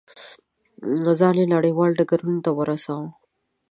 [1.19, 3.09] ځان یې نړیوالو ډګرونو ته ورساوه.